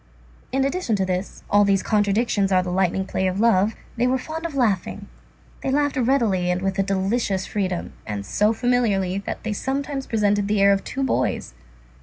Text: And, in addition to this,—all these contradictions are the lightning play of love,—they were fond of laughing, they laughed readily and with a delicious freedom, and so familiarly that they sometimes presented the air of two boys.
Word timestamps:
And, 0.51 0.63
in 0.65 0.67
addition 0.67 0.95
to 0.95 1.05
this,—all 1.05 1.63
these 1.63 1.83
contradictions 1.83 2.51
are 2.51 2.63
the 2.63 2.71
lightning 2.71 3.05
play 3.05 3.27
of 3.27 3.39
love,—they 3.39 4.07
were 4.07 4.17
fond 4.17 4.47
of 4.47 4.55
laughing, 4.55 5.07
they 5.61 5.69
laughed 5.69 5.95
readily 5.95 6.49
and 6.49 6.59
with 6.63 6.79
a 6.79 6.81
delicious 6.81 7.45
freedom, 7.45 7.93
and 8.03 8.25
so 8.25 8.51
familiarly 8.51 9.19
that 9.27 9.43
they 9.43 9.53
sometimes 9.53 10.07
presented 10.07 10.47
the 10.47 10.59
air 10.59 10.73
of 10.73 10.83
two 10.83 11.03
boys. 11.03 11.53